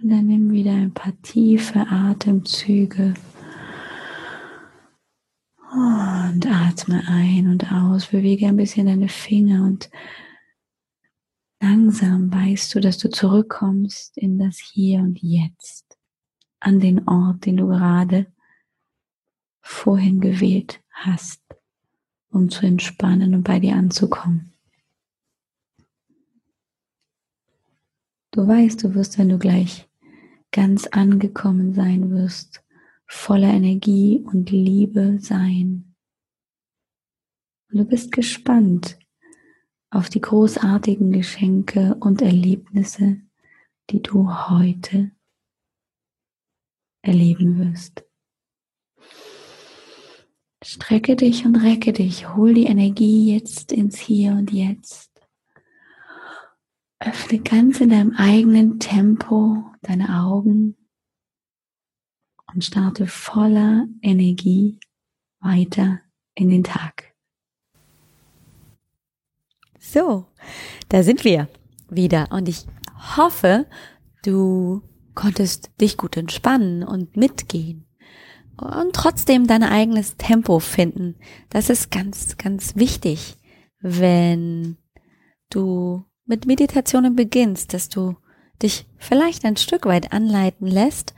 Und 0.00 0.10
dann 0.10 0.26
nimm 0.26 0.50
wieder 0.52 0.72
ein 0.72 0.94
paar 0.94 1.20
tiefe 1.22 1.80
Atemzüge. 1.80 3.14
Und 5.70 6.46
atme 6.46 7.02
ein 7.08 7.48
und 7.48 7.72
aus, 7.72 8.06
bewege 8.06 8.46
ein 8.46 8.56
bisschen 8.56 8.86
deine 8.86 9.08
Finger 9.08 9.64
und 9.64 9.90
langsam 11.60 12.32
weißt 12.32 12.74
du, 12.74 12.80
dass 12.80 12.98
du 12.98 13.10
zurückkommst 13.10 14.16
in 14.16 14.38
das 14.38 14.58
Hier 14.58 15.00
und 15.00 15.18
Jetzt, 15.20 15.98
an 16.60 16.80
den 16.80 17.06
Ort, 17.08 17.44
den 17.44 17.58
du 17.58 17.66
gerade 17.66 18.32
vorhin 19.60 20.20
gewählt 20.20 20.80
hast, 20.90 21.42
um 22.30 22.48
zu 22.48 22.64
entspannen 22.64 23.34
und 23.34 23.42
bei 23.42 23.58
dir 23.58 23.74
anzukommen. 23.74 24.54
Du 28.30 28.46
weißt, 28.46 28.84
du 28.84 28.94
wirst, 28.94 29.18
wenn 29.18 29.28
du 29.28 29.38
gleich 29.38 29.87
ganz 30.52 30.86
angekommen 30.86 31.74
sein 31.74 32.10
wirst, 32.10 32.64
voller 33.06 33.48
Energie 33.48 34.24
und 34.24 34.50
Liebe 34.50 35.18
sein. 35.20 35.94
Und 37.70 37.78
du 37.78 37.84
bist 37.84 38.12
gespannt 38.12 38.98
auf 39.90 40.08
die 40.08 40.20
großartigen 40.20 41.12
Geschenke 41.12 41.96
und 42.00 42.22
Erlebnisse, 42.22 43.20
die 43.90 44.02
du 44.02 44.30
heute 44.48 45.10
erleben 47.02 47.58
wirst. 47.58 48.04
Strecke 50.62 51.14
dich 51.14 51.46
und 51.46 51.56
recke 51.56 51.92
dich, 51.92 52.34
hol 52.34 52.52
die 52.52 52.66
Energie 52.66 53.32
jetzt 53.32 53.72
ins 53.72 53.96
Hier 53.98 54.32
und 54.32 54.52
Jetzt. 54.52 55.07
Öffne 57.00 57.38
ganz 57.40 57.80
in 57.80 57.90
deinem 57.90 58.14
eigenen 58.16 58.80
Tempo 58.80 59.64
deine 59.82 60.20
Augen 60.24 60.76
und 62.52 62.64
starte 62.64 63.06
voller 63.06 63.86
Energie 64.02 64.80
weiter 65.40 66.00
in 66.34 66.48
den 66.48 66.64
Tag. 66.64 67.14
So, 69.78 70.26
da 70.88 71.02
sind 71.02 71.24
wir 71.24 71.48
wieder 71.88 72.28
und 72.30 72.48
ich 72.48 72.66
hoffe, 73.16 73.66
du 74.24 74.82
konntest 75.14 75.70
dich 75.80 75.96
gut 75.96 76.16
entspannen 76.16 76.82
und 76.82 77.16
mitgehen 77.16 77.86
und 78.56 78.92
trotzdem 78.92 79.46
dein 79.46 79.62
eigenes 79.62 80.16
Tempo 80.16 80.58
finden. 80.58 81.16
Das 81.48 81.70
ist 81.70 81.90
ganz, 81.90 82.36
ganz 82.36 82.76
wichtig, 82.76 83.36
wenn 83.80 84.76
du 85.48 86.04
mit 86.28 86.46
Meditationen 86.46 87.16
beginnst, 87.16 87.74
dass 87.74 87.88
du 87.88 88.16
dich 88.62 88.86
vielleicht 88.98 89.44
ein 89.44 89.56
Stück 89.56 89.86
weit 89.86 90.12
anleiten 90.12 90.66
lässt 90.66 91.14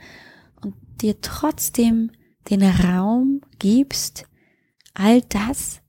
und 0.61 0.75
dir 1.01 1.21
trotzdem 1.21 2.11
den 2.49 2.63
Raum 2.63 3.41
gibst, 3.59 4.25
all 4.93 5.21
das 5.21 5.81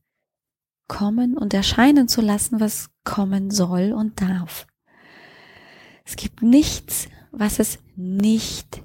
kommen 0.89 1.39
und 1.39 1.55
erscheinen 1.55 2.09
zu 2.09 2.21
lassen, 2.21 2.61
was 2.61 2.91
kommen 3.05 3.51
soll 3.51 3.93
und 3.93 4.21
darf. 4.21 4.67
Es 6.05 6.17
gibt 6.17 6.43
nichts, 6.43 7.09
was 7.31 7.59
es 7.59 7.79
nicht 7.97 8.83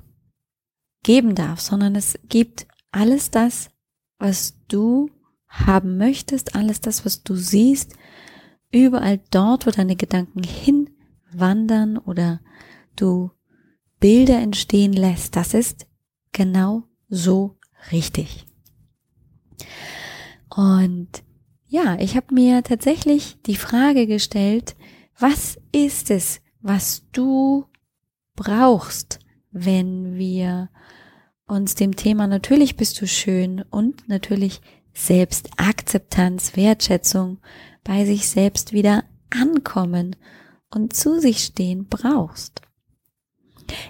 geben 1.03 1.35
darf, 1.35 1.59
sondern 1.59 1.95
es 1.95 2.17
gibt 2.29 2.67
alles 2.91 3.31
das, 3.31 3.69
was 4.19 4.55
du 4.67 5.09
haben 5.47 5.97
möchtest, 5.97 6.55
alles 6.55 6.81
das, 6.81 7.05
was 7.05 7.23
du 7.23 7.35
siehst, 7.35 7.93
überall 8.71 9.19
dort, 9.31 9.65
wo 9.65 9.71
deine 9.71 9.95
Gedanken 9.95 10.43
hinwandern 10.43 11.97
oder 11.97 12.41
du 12.95 13.31
Bilder 13.99 14.39
entstehen 14.39 14.93
lässt, 14.93 15.35
das 15.35 15.53
ist 15.53 15.87
genau 16.31 16.83
so 17.09 17.57
richtig. 17.91 18.45
Und 20.49 21.23
ja, 21.67 21.97
ich 21.99 22.15
habe 22.15 22.33
mir 22.33 22.63
tatsächlich 22.63 23.41
die 23.45 23.55
Frage 23.55 24.07
gestellt, 24.07 24.75
was 25.19 25.59
ist 25.71 26.11
es, 26.11 26.41
was 26.61 27.03
du 27.11 27.65
brauchst, 28.35 29.19
wenn 29.51 30.15
wir 30.15 30.69
uns 31.47 31.75
dem 31.75 31.95
Thema 31.95 32.27
natürlich 32.27 32.75
bist 32.75 33.01
du 33.01 33.07
schön 33.07 33.63
und 33.69 34.07
natürlich 34.07 34.61
Selbstakzeptanz, 34.93 36.55
Wertschätzung 36.55 37.39
bei 37.87 38.03
sich 38.05 38.27
selbst 38.27 38.73
wieder 38.73 39.05
ankommen 39.29 40.17
und 40.69 40.93
zu 40.93 41.21
sich 41.21 41.39
stehen 41.39 41.87
brauchst. 41.87 42.61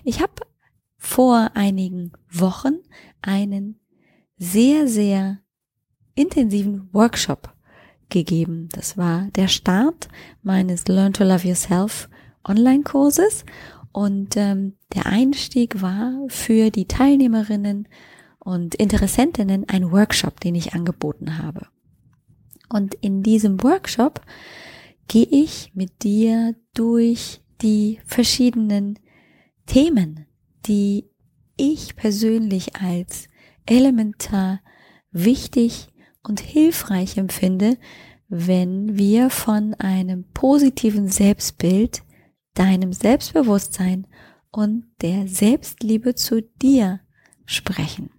Ich 0.04 0.22
habe 0.22 0.34
vor 0.98 1.52
einigen 1.56 2.12
Wochen 2.32 2.76
einen 3.22 3.80
sehr, 4.38 4.88
sehr 4.88 5.40
intensiven 6.14 6.90
Workshop 6.94 7.54
gegeben. 8.10 8.70
Das 8.72 8.98
war 8.98 9.30
der 9.36 9.48
Start 9.48 10.10
meines 10.44 10.88
Learn 10.88 11.14
to 11.14 11.24
Love 11.24 11.48
Yourself 11.48 12.08
Online-Kurses 12.48 13.46
und 13.92 14.38
ähm, 14.38 14.74
der 14.94 15.08
Einstieg 15.08 15.82
war 15.82 16.14
für 16.28 16.70
die 16.70 16.86
Teilnehmerinnen 16.86 17.88
und 18.38 18.76
Interessentinnen 18.76 19.68
ein 19.68 19.92
Workshop, 19.92 20.40
den 20.40 20.54
ich 20.54 20.74
angeboten 20.76 21.40
habe. 21.40 21.68
Und 22.70 22.96
in 22.96 23.24
diesem 23.24 23.62
Workshop 23.64 24.22
gehe 25.08 25.28
ich 25.30 25.72
mit 25.74 26.04
dir 26.04 26.56
durch 26.74 27.42
die 27.62 28.00
verschiedenen 28.06 29.00
Themen, 29.66 30.26
die 30.66 31.10
ich 31.56 31.96
persönlich 31.96 32.76
als 32.76 33.28
elementar 33.66 34.62
wichtig 35.12 35.88
und 36.24 36.40
hilfreich 36.40 37.18
empfinde, 37.18 37.78
wenn 38.30 38.98
wir 38.98 39.30
von 39.30 39.74
einem 39.76 40.26
positiven 40.34 41.08
Selbstbild, 41.08 42.04
deinem 42.54 42.92
Selbstbewusstsein 42.92 44.08
und 44.52 44.86
der 45.02 45.28
Selbstliebe 45.28 46.16
zu 46.16 46.42
dir 46.42 47.00
sprechen. 47.46 48.10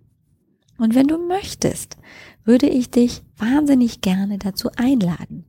Und 0.78 0.94
wenn 0.94 1.08
du 1.08 1.18
möchtest, 1.18 1.98
würde 2.44 2.68
ich 2.68 2.90
dich 2.90 3.22
wahnsinnig 3.40 4.00
gerne 4.00 4.38
dazu 4.38 4.70
einladen, 4.76 5.44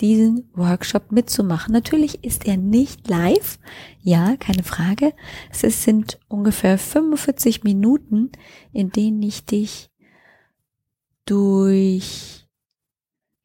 diesen 0.00 0.50
Workshop 0.54 1.12
mitzumachen. 1.12 1.72
Natürlich 1.72 2.24
ist 2.24 2.46
er 2.46 2.56
nicht 2.56 3.08
live, 3.08 3.58
ja, 4.00 4.36
keine 4.36 4.62
Frage. 4.62 5.12
Es 5.50 5.84
sind 5.84 6.18
ungefähr 6.28 6.78
45 6.78 7.64
Minuten, 7.64 8.32
in 8.72 8.90
denen 8.90 9.22
ich 9.22 9.44
dich 9.44 9.90
durch, 11.26 12.46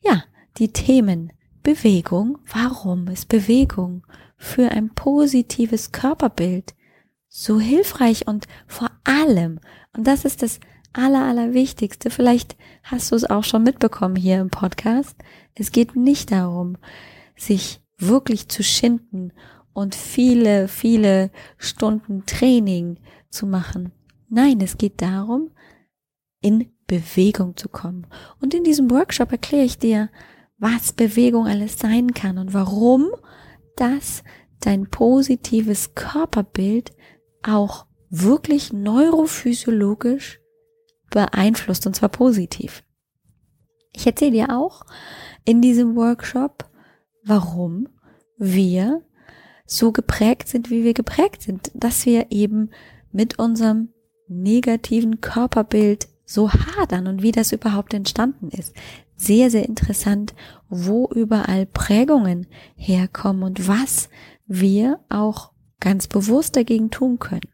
ja, 0.01 0.23
die 0.57 0.73
Themen 0.73 1.31
Bewegung, 1.63 2.39
warum 2.51 3.07
ist 3.07 3.27
Bewegung 3.27 4.05
für 4.37 4.71
ein 4.71 4.93
positives 4.93 5.91
Körperbild 5.91 6.73
so 7.27 7.59
hilfreich 7.59 8.27
und 8.27 8.47
vor 8.65 8.89
allem, 9.03 9.59
und 9.95 10.07
das 10.07 10.25
ist 10.25 10.41
das 10.41 10.59
aller, 10.99 11.25
allerwichtigste, 11.25 12.09
vielleicht 12.09 12.55
hast 12.83 13.11
du 13.11 13.15
es 13.15 13.29
auch 13.29 13.43
schon 13.43 13.63
mitbekommen 13.63 14.15
hier 14.15 14.39
im 14.39 14.49
Podcast, 14.49 15.15
es 15.55 15.71
geht 15.71 15.95
nicht 15.95 16.31
darum, 16.31 16.77
sich 17.35 17.81
wirklich 17.97 18.47
zu 18.47 18.63
schinden 18.63 19.33
und 19.73 19.95
viele, 19.95 20.67
viele 20.67 21.31
Stunden 21.57 22.25
Training 22.25 22.99
zu 23.29 23.45
machen. 23.45 23.91
Nein, 24.29 24.61
es 24.61 24.77
geht 24.77 25.01
darum, 25.01 25.51
in 26.41 26.71
Bewegung 26.87 27.57
zu 27.57 27.69
kommen. 27.69 28.07
Und 28.41 28.53
in 28.53 28.63
diesem 28.63 28.89
Workshop 28.89 29.31
erkläre 29.31 29.65
ich 29.65 29.77
dir, 29.77 30.09
was 30.57 30.91
Bewegung 30.91 31.47
alles 31.47 31.79
sein 31.79 32.13
kann 32.13 32.37
und 32.37 32.53
warum 32.53 33.07
das 33.75 34.23
dein 34.59 34.89
positives 34.89 35.95
Körperbild 35.95 36.91
auch 37.43 37.85
wirklich 38.09 38.73
neurophysiologisch 38.73 40.41
beeinflusst 41.09 41.85
und 41.87 41.95
zwar 41.95 42.09
positiv. 42.09 42.83
Ich 43.93 44.05
erzähle 44.05 44.31
dir 44.31 44.57
auch 44.57 44.85
in 45.45 45.61
diesem 45.61 45.95
Workshop, 45.95 46.69
warum 47.23 47.89
wir 48.37 49.01
so 49.65 49.91
geprägt 49.91 50.47
sind, 50.47 50.69
wie 50.69 50.83
wir 50.83 50.93
geprägt 50.93 51.41
sind, 51.41 51.71
dass 51.73 52.05
wir 52.05 52.27
eben 52.31 52.71
mit 53.11 53.39
unserem 53.39 53.89
negativen 54.27 55.21
Körperbild 55.21 56.07
so 56.25 56.51
hadern 56.51 57.07
und 57.07 57.23
wie 57.23 57.31
das 57.31 57.51
überhaupt 57.51 57.93
entstanden 57.93 58.49
ist. 58.49 58.75
Sehr, 59.15 59.49
sehr 59.49 59.65
interessant, 59.65 60.33
wo 60.69 61.07
überall 61.07 61.65
Prägungen 61.65 62.47
herkommen 62.75 63.43
und 63.43 63.67
was 63.67 64.09
wir 64.45 64.99
auch 65.09 65.51
ganz 65.79 66.07
bewusst 66.07 66.55
dagegen 66.55 66.91
tun 66.91 67.19
können. 67.19 67.49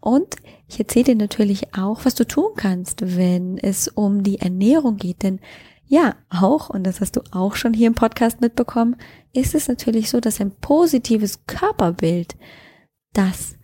Und 0.00 0.36
ich 0.68 0.78
erzähle 0.78 1.04
dir 1.06 1.16
natürlich 1.16 1.74
auch, 1.74 2.04
was 2.04 2.14
du 2.14 2.26
tun 2.26 2.52
kannst, 2.56 3.16
wenn 3.16 3.58
es 3.58 3.88
um 3.88 4.22
die 4.22 4.40
Ernährung 4.40 4.96
geht. 4.96 5.22
Denn 5.22 5.40
ja, 5.86 6.14
auch, 6.28 6.70
und 6.70 6.84
das 6.84 7.00
hast 7.00 7.16
du 7.16 7.22
auch 7.32 7.56
schon 7.56 7.74
hier 7.74 7.88
im 7.88 7.94
Podcast 7.94 8.40
mitbekommen, 8.40 8.96
ist 9.32 9.54
es 9.54 9.66
natürlich 9.66 10.08
so, 10.08 10.20
dass 10.20 10.40
ein 10.40 10.52
positives 10.52 11.46
Körperbild, 11.46 12.36
das 13.12 13.56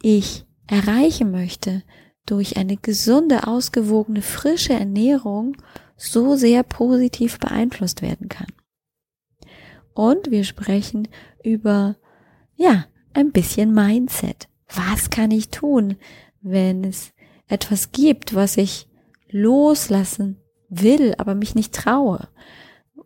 ich 0.00 0.46
erreichen 0.66 1.30
möchte, 1.30 1.82
durch 2.24 2.56
eine 2.56 2.76
gesunde, 2.76 3.46
ausgewogene, 3.46 4.22
frische 4.22 4.72
Ernährung 4.72 5.56
so 5.96 6.36
sehr 6.36 6.62
positiv 6.62 7.38
beeinflusst 7.38 8.00
werden 8.00 8.28
kann. 8.28 8.48
Und 9.94 10.30
wir 10.30 10.44
sprechen 10.44 11.08
über, 11.44 11.96
ja, 12.56 12.86
ein 13.12 13.32
bisschen 13.32 13.74
Mindset. 13.74 14.48
Was 14.74 15.10
kann 15.10 15.30
ich 15.30 15.50
tun, 15.50 15.96
wenn 16.40 16.84
es 16.84 17.12
etwas 17.48 17.92
gibt, 17.92 18.34
was 18.34 18.56
ich 18.56 18.88
loslassen 19.30 20.38
will, 20.68 21.14
aber 21.18 21.34
mich 21.34 21.54
nicht 21.54 21.74
traue? 21.74 22.28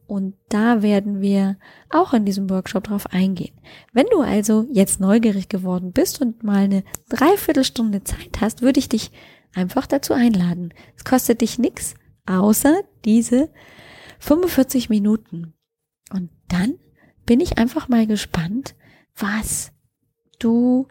Und 0.07 0.37
da 0.49 0.83
werden 0.83 1.21
wir 1.21 1.59
auch 1.91 2.13
in 2.13 2.25
diesem 2.25 2.49
Workshop 2.49 2.85
drauf 2.85 3.07
eingehen. 3.11 3.59
Wenn 3.93 4.07
du 4.11 4.21
also 4.21 4.67
jetzt 4.71 5.01
neugierig 5.01 5.49
geworden 5.49 5.93
bist 5.93 6.21
und 6.21 6.45
mal 6.45 6.65
eine 6.65 6.85
Dreiviertelstunde 7.09 8.05
Zeit 8.05 8.41
hast, 8.41 8.63
würde 8.63 8.79
ich 8.79 8.89
dich 8.89 9.11
einfach 9.53 9.87
dazu 9.87 10.13
einladen. 10.13 10.73
Es 10.97 11.05
kostet 11.05 11.41
dich 11.41 11.59
nichts, 11.59 11.95
außer 12.27 12.83
diese 13.05 13.51
45 14.21 14.89
Minuten. 14.89 15.55
Und 16.13 16.31
dann 16.49 16.79
bin 17.25 17.41
ich 17.41 17.59
einfach 17.59 17.89
mal 17.89 18.07
gespannt, 18.07 18.77
was 19.17 19.73
du 20.39 20.87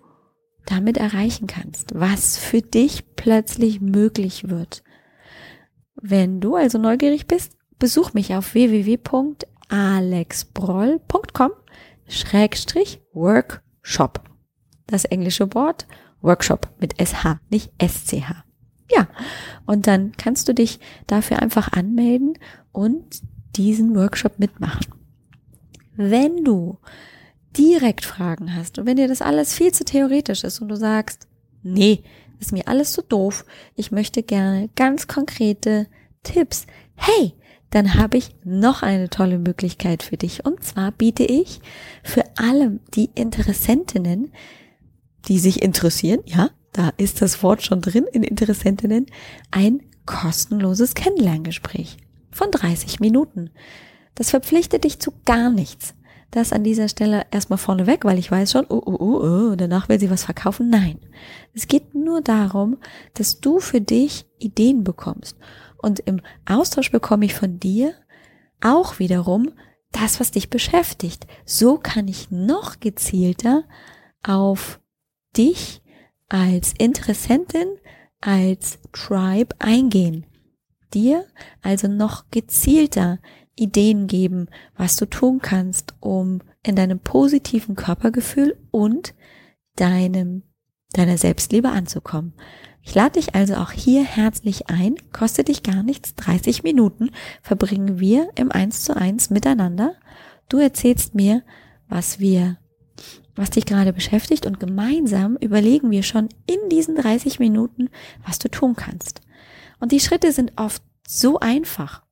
damit 0.66 0.98
erreichen 0.98 1.48
kannst, 1.48 1.96
was 1.96 2.38
für 2.38 2.62
dich 2.62 3.16
plötzlich 3.16 3.80
möglich 3.82 4.50
wird. 4.50 4.84
Wenn 5.96 6.42
du 6.42 6.56
also 6.56 6.78
neugierig 6.78 7.28
bist, 7.28 7.58
besuch 7.80 8.14
mich 8.14 8.36
auf 8.36 8.54
www.alexbroll.com 8.54 11.52
Schrägstrich 12.08 13.02
Workshop. 13.14 14.22
Das 14.88 15.06
englische 15.06 15.54
Wort 15.54 15.88
Workshop 16.22 16.70
mit 16.80 17.02
SH, 17.02 17.40
nicht 17.50 17.72
SCH. 17.82 18.44
Ja, 18.92 19.08
und 19.66 19.88
dann 19.88 20.12
kannst 20.18 20.48
du 20.48 20.54
dich 20.54 20.80
dafür 21.08 21.42
einfach 21.42 21.72
anmelden 21.72 22.38
und 22.72 23.22
diesen 23.56 23.96
Workshop 23.96 24.38
mitmachen. 24.38 24.94
Wenn 25.96 26.44
du 26.44 26.78
direkt 27.58 28.06
Fragen 28.06 28.56
hast 28.56 28.80
und 28.80 28.86
wenn 28.86 28.98
dir 28.98 29.08
das 29.08 29.22
alles 29.22 29.54
viel 29.54 29.72
zu 29.72 29.86
theoretisch 29.86 30.44
ist 30.44 30.62
und 30.62 30.70
du 30.70 30.76
sagst, 30.76 31.28
nee, 31.64 32.04
ist 32.40 32.52
mir 32.52 32.68
alles 32.68 32.92
zu 32.92 33.02
doof, 33.02 33.46
ich 33.76 33.92
möchte 33.92 34.24
gerne 34.24 34.70
ganz 34.76 35.08
konkrete 35.08 35.88
Tipps, 36.24 36.68
hey, 36.96 37.34
dann 37.72 37.96
habe 37.96 38.18
ich 38.18 38.36
noch 38.44 38.84
eine 38.84 39.10
tolle 39.10 39.38
Möglichkeit 39.38 40.04
für 40.04 40.16
dich. 40.16 40.46
Und 40.46 40.64
zwar 40.64 40.92
biete 40.92 41.24
ich 41.24 41.60
für 42.04 42.24
alle 42.38 42.80
die 42.94 43.10
Interessentinnen, 43.16 44.32
die 45.28 45.40
sich 45.40 45.62
interessieren, 45.62 46.22
ja, 46.26 46.52
da 46.72 46.92
ist 46.98 47.22
das 47.22 47.42
Wort 47.42 47.64
schon 47.64 47.82
drin 47.82 48.06
in 48.12 48.24
Interessentinnen, 48.24 49.08
ein 49.52 49.82
kostenloses 50.06 50.94
Kennenlerngespräch 50.94 51.98
von 52.32 52.52
30 52.52 53.00
Minuten. 53.00 53.50
Das 54.14 54.30
verpflichtet 54.30 54.84
dich 54.84 55.00
zu 55.00 55.12
gar 55.26 55.50
nichts 55.50 55.96
das 56.36 56.54
an 56.54 56.64
dieser 56.64 56.88
Stelle 56.88 57.26
erstmal 57.32 57.58
vorneweg, 57.58 58.06
weil 58.06 58.20
ich 58.20 58.30
weiß 58.30 58.52
schon, 58.52 58.66
oh, 58.70 58.82
oh, 58.86 58.98
oh, 59.00 59.52
oh, 59.52 59.56
danach 59.56 59.90
will 59.90 60.00
sie 60.00 60.10
was 60.10 60.24
verkaufen. 60.24 60.70
Nein. 60.70 61.00
Es 61.54 61.68
geht 61.68 61.96
nur 61.96 62.22
darum, 62.22 62.78
dass 63.14 63.40
du 63.40 63.60
für 63.60 63.82
dich 63.82 64.26
Ideen 64.38 64.84
bekommst. 64.84 65.38
Und 65.78 66.00
im 66.02 66.22
Austausch 66.46 66.92
bekomme 66.92 67.26
ich 67.26 67.34
von 67.34 67.60
dir 67.60 67.94
auch 68.62 69.00
wiederum 69.00 69.52
das, 69.92 70.20
was 70.20 70.32
dich 70.32 70.50
beschäftigt. 70.50 71.26
So 71.46 71.78
kann 71.78 72.08
ich 72.08 72.32
noch 72.32 72.80
gezielter 72.80 73.64
auf 74.24 74.80
dich 75.38 75.82
als 76.28 76.74
Interessentin, 76.78 77.68
als 78.20 78.80
Tribe 78.92 79.56
eingehen. 79.60 80.26
Dir 80.94 81.26
also 81.62 81.88
noch 81.88 82.26
gezielter 82.32 83.20
Ideen 83.56 84.08
geben, 84.08 84.48
was 84.76 84.96
du 84.96 85.06
tun 85.06 85.40
kannst, 85.42 85.96
um 86.00 86.42
in 86.64 86.76
deinem 86.76 87.00
positiven 87.00 87.76
Körpergefühl 87.76 88.58
und 88.72 89.14
deinem, 89.76 90.44
deiner 90.94 91.18
Selbstliebe 91.18 91.70
anzukommen. 91.70 92.34
Ich 92.82 92.94
lade 92.94 93.20
dich 93.20 93.34
also 93.34 93.56
auch 93.56 93.72
hier 93.72 94.04
herzlich 94.04 94.70
ein, 94.70 94.96
kostet 95.12 95.48
dich 95.48 95.64
gar 95.64 95.82
nichts, 95.82 96.14
30 96.16 96.64
Minuten 96.64 97.10
verbringen 97.42 98.00
wir 98.00 98.30
im 98.36 98.52
1 98.52 98.84
zu 98.84 98.96
1 98.96 99.32
miteinander. 99.32 99.96
Du 100.50 100.60
erzählst 100.60 101.16
mir, 101.16 101.44
was 101.90 102.20
wir, 102.20 102.58
was 103.36 103.50
dich 103.50 103.66
gerade 103.66 103.92
beschäftigt 103.92 104.46
und 104.46 104.60
gemeinsam 104.60 105.36
überlegen 105.38 105.90
wir 105.90 106.04
schon 106.04 106.30
in 106.46 106.70
diesen 106.70 106.96
30 106.96 107.40
Minuten, 107.40 107.90
was 108.26 108.38
du 108.38 108.50
tun 108.50 108.76
kannst. 108.76 109.22
Und 109.80 109.92
die 109.92 110.00
Schritte 110.00 110.32
sind 110.32 110.54
oft 110.56 110.84
so 111.08 111.40
einfach 111.40 112.05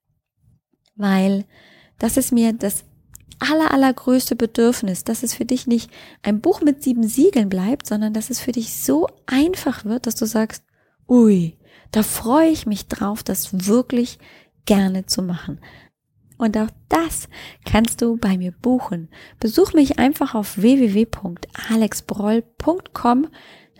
weil 0.95 1.45
das 1.99 2.17
ist 2.17 2.31
mir 2.31 2.53
das 2.53 2.83
aller, 3.39 3.71
allergrößte 3.71 4.35
Bedürfnis, 4.35 5.03
dass 5.03 5.23
es 5.23 5.33
für 5.33 5.45
dich 5.45 5.65
nicht 5.67 5.89
ein 6.21 6.41
Buch 6.41 6.61
mit 6.61 6.83
sieben 6.83 7.07
Siegeln 7.07 7.49
bleibt, 7.49 7.87
sondern 7.87 8.13
dass 8.13 8.29
es 8.29 8.39
für 8.39 8.51
dich 8.51 8.75
so 8.75 9.07
einfach 9.25 9.85
wird, 9.85 10.05
dass 10.07 10.15
du 10.15 10.25
sagst, 10.25 10.63
ui, 11.07 11.57
da 11.91 12.03
freue 12.03 12.49
ich 12.49 12.65
mich 12.65 12.87
drauf, 12.87 13.23
das 13.23 13.67
wirklich 13.67 14.19
gerne 14.65 15.05
zu 15.05 15.21
machen. 15.21 15.59
Und 16.37 16.57
auch 16.57 16.69
das 16.89 17.29
kannst 17.65 18.01
du 18.01 18.17
bei 18.17 18.37
mir 18.37 18.51
buchen. 18.51 19.07
Besuch 19.39 19.71
mich 19.73 19.99
einfach 19.99 20.35
auf 20.35 20.57
www.alexbroll.com 20.57 23.27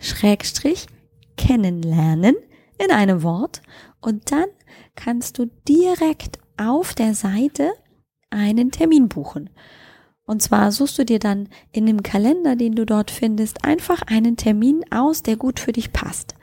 schrägstrich 0.00 0.86
kennenlernen 1.36 2.36
in 2.78 2.90
einem 2.90 3.22
Wort 3.22 3.60
und 4.00 4.30
dann 4.30 4.46
kannst 4.94 5.38
du 5.38 5.50
direkt 5.68 6.38
auf 6.56 6.94
der 6.94 7.14
Seite 7.14 7.72
einen 8.30 8.70
Termin 8.70 9.08
buchen. 9.08 9.50
Und 10.26 10.42
zwar 10.42 10.72
suchst 10.72 10.98
du 10.98 11.04
dir 11.04 11.18
dann 11.18 11.48
in 11.70 11.86
dem 11.86 12.02
Kalender, 12.02 12.56
den 12.56 12.74
du 12.74 12.86
dort 12.86 13.10
findest, 13.10 13.64
einfach 13.64 14.02
einen 14.02 14.36
Termin 14.36 14.84
aus, 14.90 15.22
der 15.22 15.36
gut 15.36 15.60
für 15.60 15.72
dich 15.72 15.92
passt. 15.92 16.34